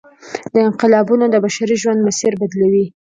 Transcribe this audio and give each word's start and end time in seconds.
دا 0.53 0.59
انقلابونه 0.69 1.25
د 1.29 1.35
بشري 1.45 1.75
ژوند 1.81 1.99
مسیر 2.07 2.33
بدلوي. 2.41 2.85